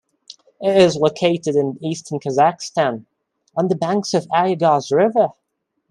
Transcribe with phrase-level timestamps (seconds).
[0.59, 3.05] It is located in eastern Kazakhstan,
[3.55, 5.29] on the banks of the Ayagoz River.